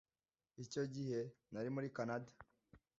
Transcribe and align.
icyo 0.63 0.83
gihe, 0.95 1.19
nari 1.51 1.69
muri 1.75 1.87
kanada 1.95 2.31